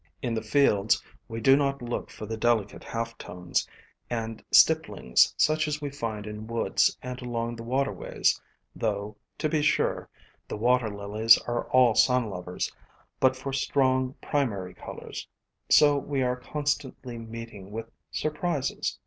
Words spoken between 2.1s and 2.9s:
the delicate